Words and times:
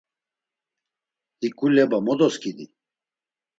Hiǩu 1.39 1.67
leba 1.75 1.97
mo 2.05 2.13
doskidi? 2.19 2.65